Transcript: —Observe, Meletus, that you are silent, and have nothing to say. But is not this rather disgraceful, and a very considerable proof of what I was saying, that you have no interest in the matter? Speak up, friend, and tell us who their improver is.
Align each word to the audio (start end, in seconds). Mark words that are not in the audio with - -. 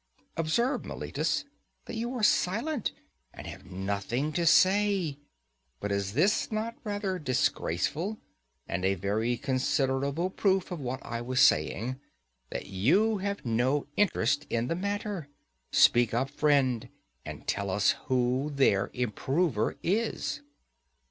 —Observe, 0.35 0.83
Meletus, 0.83 1.45
that 1.85 1.93
you 1.93 2.11
are 2.15 2.23
silent, 2.23 2.91
and 3.35 3.45
have 3.45 3.65
nothing 3.67 4.33
to 4.33 4.47
say. 4.47 5.19
But 5.79 5.91
is 5.91 6.15
not 6.51 6.73
this 6.73 6.81
rather 6.83 7.19
disgraceful, 7.19 8.17
and 8.67 8.83
a 8.83 8.95
very 8.95 9.37
considerable 9.37 10.31
proof 10.31 10.71
of 10.71 10.79
what 10.79 11.05
I 11.05 11.21
was 11.21 11.39
saying, 11.39 11.99
that 12.49 12.65
you 12.65 13.19
have 13.19 13.45
no 13.45 13.85
interest 13.95 14.47
in 14.49 14.69
the 14.69 14.75
matter? 14.75 15.27
Speak 15.71 16.15
up, 16.15 16.31
friend, 16.31 16.89
and 17.23 17.45
tell 17.45 17.69
us 17.69 17.91
who 18.07 18.51
their 18.55 18.89
improver 18.95 19.77
is. 19.83 20.41